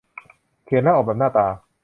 [0.63, 1.47] เขียนและออกแบบหน้าตา